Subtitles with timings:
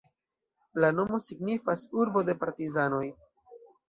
[0.83, 3.03] La nomo signifas "urbo de partizanoj".